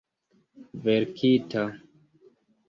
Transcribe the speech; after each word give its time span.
verkita 0.83 1.63